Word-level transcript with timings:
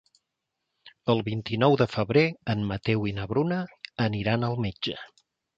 El 1.13 1.21
vint-i-nou 1.27 1.77
de 1.83 1.87
febrer 1.91 2.25
en 2.55 2.65
Mateu 2.71 3.07
i 3.13 3.15
na 3.21 3.29
Bruna 3.35 3.61
aniran 4.11 4.49
al 4.49 4.63
metge. 4.69 4.99